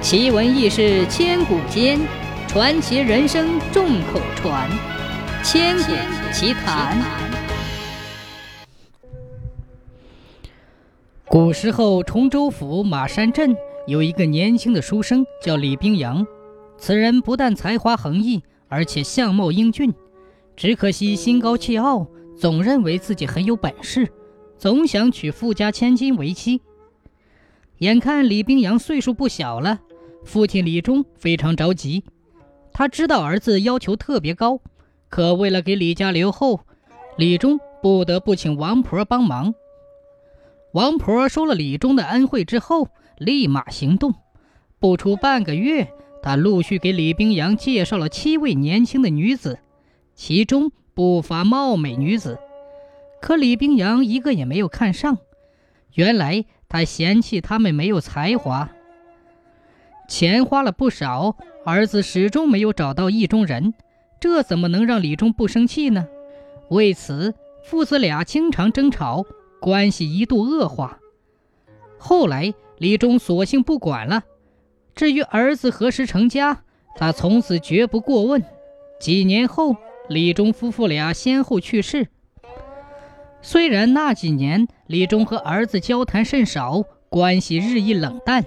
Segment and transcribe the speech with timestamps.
[0.00, 1.98] 奇闻异事千古间，
[2.46, 4.70] 传奇人生众口传。
[5.42, 5.92] 千古
[6.32, 6.96] 奇谈。
[11.26, 13.54] 古时候，崇州府马山镇
[13.88, 16.24] 有一个年轻的书生，叫李冰阳。
[16.78, 19.92] 此人不但才华横溢，而且相貌英俊。
[20.56, 22.06] 只可惜心高气傲，
[22.38, 24.08] 总认为自己很有本事，
[24.56, 26.62] 总想娶富家千金为妻。
[27.78, 29.80] 眼看李冰阳岁数不小了。
[30.24, 32.04] 父亲李忠非常着急，
[32.72, 34.60] 他知道儿子要求特别高，
[35.08, 36.60] 可为了给李家留后，
[37.16, 39.54] 李忠不得不请王婆帮忙。
[40.72, 44.14] 王婆收了李忠的恩惠之后，立马行动。
[44.78, 45.88] 不出半个月，
[46.22, 49.58] 他陆续给李冰阳介绍了七位年轻的女子，
[50.14, 52.38] 其中不乏貌美女子，
[53.20, 55.18] 可李冰阳一个也没有看上。
[55.94, 58.70] 原来他嫌弃她们没有才华。
[60.08, 63.74] 钱花了不少，儿子始终没有找到意中人，
[64.18, 66.08] 这怎么能让李忠不生气呢？
[66.70, 69.26] 为此，父子俩经常争吵，
[69.60, 70.98] 关系一度恶化。
[71.98, 74.24] 后来，李忠索性不管了。
[74.94, 76.62] 至于儿子何时成家，
[76.96, 78.42] 他从此绝不过问。
[78.98, 79.76] 几年后，
[80.08, 82.08] 李忠夫妇俩先后去世。
[83.42, 88.44] 虽然那几年李忠和儿子交谈甚少，关系日益冷淡。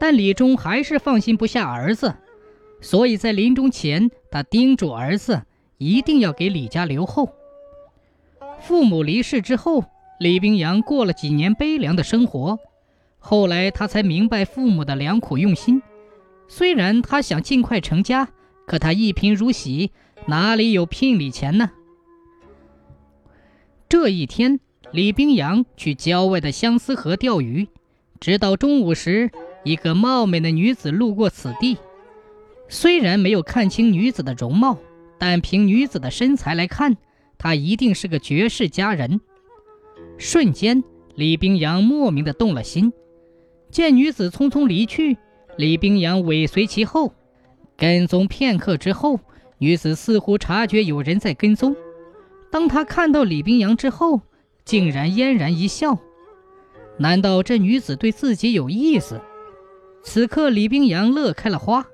[0.00, 2.14] 但李忠还是放心不下儿子，
[2.80, 5.42] 所以在临终前，他叮嘱儿子
[5.76, 7.28] 一定要给李家留后。
[8.60, 9.84] 父母离世之后，
[10.18, 12.58] 李冰阳过了几年悲凉的生活。
[13.18, 15.82] 后来他才明白父母的良苦用心。
[16.48, 18.30] 虽然他想尽快成家，
[18.66, 19.92] 可他一贫如洗，
[20.26, 21.72] 哪里有聘礼钱呢？
[23.86, 24.60] 这一天，
[24.92, 27.68] 李冰阳去郊外的相思河钓鱼，
[28.18, 29.30] 直到中午时。
[29.62, 31.76] 一个貌美的女子路过此地，
[32.68, 34.78] 虽然没有看清女子的容貌，
[35.18, 36.96] 但凭女子的身材来看，
[37.36, 39.20] 她一定是个绝世佳人。
[40.18, 40.82] 瞬间，
[41.14, 42.92] 李冰阳莫名的动了心。
[43.70, 45.16] 见女子匆匆离去，
[45.56, 47.12] 李冰阳尾随其后，
[47.76, 49.20] 跟踪片刻之后，
[49.58, 51.76] 女子似乎察觉有人在跟踪。
[52.50, 54.22] 当她看到李冰阳之后，
[54.64, 55.98] 竟然嫣然一笑。
[56.98, 59.20] 难道这女子对自己有意思？
[60.02, 61.86] 此刻，李冰阳乐开了花。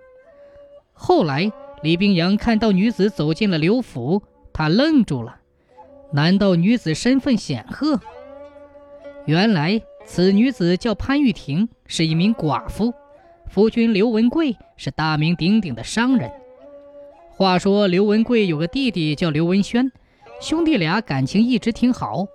[0.92, 1.50] 后来，
[1.82, 4.22] 李冰阳看到女子走进了刘府，
[4.52, 5.40] 他愣住了。
[6.12, 8.00] 难道女子身份显赫？
[9.26, 12.94] 原来，此女子叫潘玉婷，是一名寡妇。
[13.48, 16.30] 夫君刘文贵是大名鼎鼎的商人。
[17.30, 19.90] 话说，刘文贵有个弟弟叫刘文轩，
[20.40, 22.26] 兄弟俩感情一直挺好。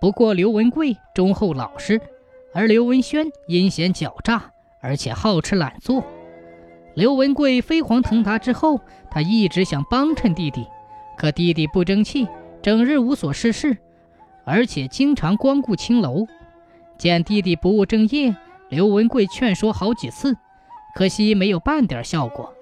[0.00, 2.00] 不过，刘文贵忠厚老实，
[2.52, 4.50] 而刘文轩阴险狡诈。
[4.80, 6.04] 而且好吃懒做。
[6.94, 8.80] 刘文贵飞黄腾达之后，
[9.10, 10.66] 他一直想帮衬弟弟，
[11.16, 12.26] 可弟弟不争气，
[12.62, 13.76] 整日无所事事，
[14.44, 16.26] 而且经常光顾青楼。
[16.98, 18.34] 见弟弟不务正业，
[18.68, 20.36] 刘文贵劝说好几次，
[20.94, 22.52] 可惜没有半点效果。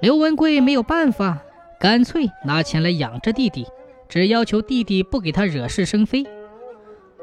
[0.00, 1.42] 刘文贵没有办法，
[1.80, 3.66] 干脆拿钱来养着弟弟，
[4.08, 6.24] 只要求弟弟不给他惹是生非。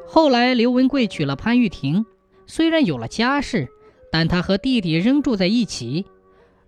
[0.07, 2.06] 后来，刘文贵娶了潘玉婷，
[2.45, 3.69] 虽然有了家室。
[4.11, 6.05] 但他和弟弟仍住在一起，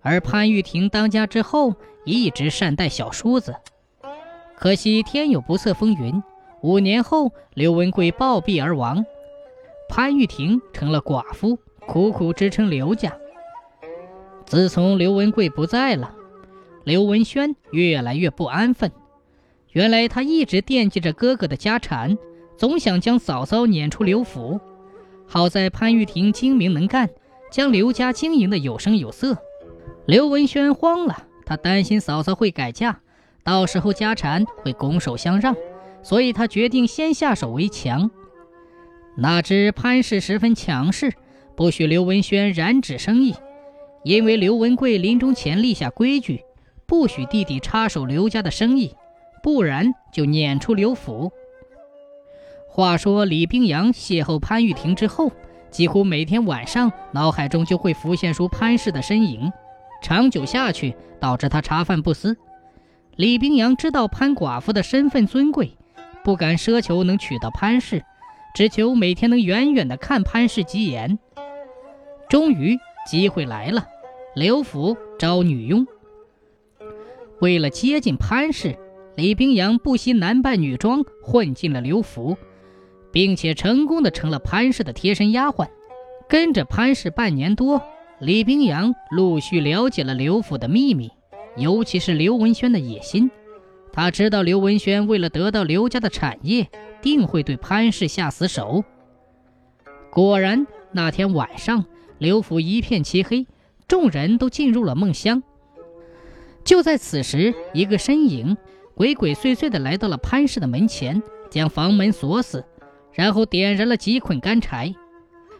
[0.00, 1.74] 而潘玉婷当家之后
[2.04, 3.54] 一直善待小叔子。
[4.56, 6.22] 可惜天有不测风云，
[6.62, 9.04] 五年后刘文贵暴毙而亡，
[9.88, 13.12] 潘玉婷成了寡妇，苦苦支撑刘家。
[14.46, 16.14] 自从刘文贵不在了，
[16.84, 18.90] 刘文轩越来越不安分。
[19.72, 22.16] 原来他一直惦记着哥哥的家产，
[22.56, 24.60] 总想将嫂嫂撵出刘府。
[25.26, 27.10] 好在潘玉婷精明能干。
[27.54, 29.38] 将刘家经营的有声有色，
[30.06, 32.98] 刘文轩慌了，他担心嫂嫂会改嫁，
[33.44, 35.54] 到时候家产会拱手相让，
[36.02, 38.10] 所以他决定先下手为强。
[39.16, 41.12] 哪知潘氏十分强势，
[41.54, 43.36] 不许刘文轩染指生意，
[44.02, 46.42] 因为刘文贵临终前立下规矩，
[46.86, 48.96] 不许弟弟插手刘家的生意，
[49.44, 51.30] 不然就撵出刘府。
[52.66, 55.30] 话说李冰阳邂逅潘玉婷之后。
[55.74, 59.52] 几乎每天晚上，脑海中就会浮现出潘氏的身影，
[60.00, 62.36] 长久下去，导致他茶饭不思。
[63.16, 65.76] 李冰阳知道潘寡妇的身份尊贵，
[66.22, 68.04] 不敢奢求能娶到潘氏，
[68.54, 71.18] 只求每天能远远的看潘氏几眼。
[72.28, 73.84] 终于，机会来了，
[74.36, 75.84] 刘府招女佣。
[77.40, 78.78] 为了接近潘氏，
[79.16, 82.38] 李冰阳不惜男扮女装，混进了刘府。
[83.14, 85.68] 并且成功的成了潘氏的贴身丫鬟，
[86.28, 87.80] 跟着潘氏半年多，
[88.18, 91.12] 李冰阳陆续了解了刘府的秘密，
[91.56, 93.30] 尤其是刘文轩的野心。
[93.92, 96.68] 他知道刘文轩为了得到刘家的产业，
[97.00, 98.82] 定会对潘氏下死手。
[100.10, 101.84] 果然，那天晚上，
[102.18, 103.46] 刘府一片漆黑，
[103.86, 105.40] 众人都进入了梦乡。
[106.64, 108.56] 就在此时，一个身影
[108.96, 112.64] 鬼鬼祟祟地来到了潘氏的门前，将房门锁死，
[113.14, 114.94] 然后点燃了几捆干柴。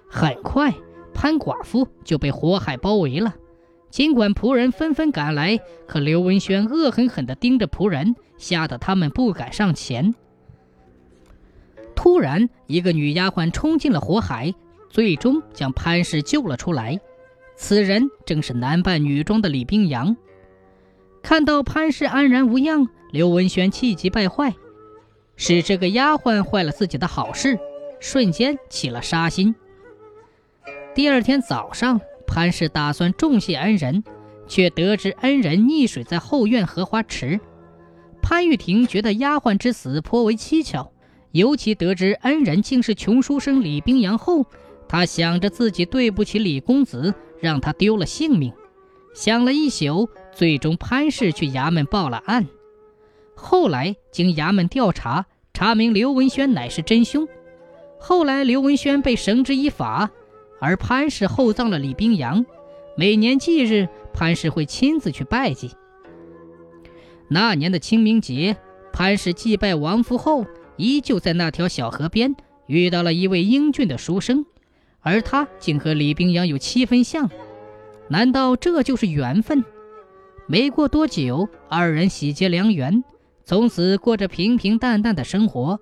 [0.08, 0.74] 很快，
[1.14, 3.34] 潘寡妇就被火海包围了。
[3.90, 10.14] 尽管仆人纷纷赶来，可刘文轩恶狠狠地盯着仆人，吓得他们不敢上前。
[11.94, 14.52] 突然，一个女丫鬟冲进了火海，
[14.90, 17.00] 最终将潘氏救了出来。
[17.56, 20.16] 此人正是男扮女装的李冰阳。
[21.22, 24.54] 看到潘氏安然无恙，刘文轩气急败坏，
[25.36, 27.58] 是这个丫鬟坏了自己的好事，
[28.00, 29.54] 瞬间起了杀心。
[30.94, 34.04] 第二天早上，潘氏打算重谢恩人，
[34.46, 37.40] 却得知恩人溺水在后院荷花池。
[38.22, 40.92] 潘玉婷觉得丫鬟之死颇为蹊跷，
[41.32, 44.46] 尤其得知恩人竟是穷书生李冰阳后，
[44.88, 48.52] 她想着自己对不起李公子，让他丢了性命。
[49.14, 52.46] 想了一宿，最终潘氏去衙门报了案。
[53.34, 57.26] 后来经衙门调查，查明刘文轩乃是真凶。
[57.98, 60.10] 后来刘文轩被绳之以法，
[60.60, 62.44] 而潘氏厚葬了李冰阳。
[62.96, 65.70] 每年忌日，潘氏会亲自去拜祭。
[67.28, 68.56] 那年的清明节，
[68.92, 70.46] 潘氏祭拜亡夫后，
[70.76, 74.44] 依旧在那条小河边遇到了一位英俊的书生，
[75.00, 77.28] 而他竟和李冰阳有七分像。
[78.08, 79.64] 难道这就是缘分？
[80.46, 83.02] 没过多久，二人喜结良缘，
[83.44, 85.80] 从此过着平平淡淡的生活。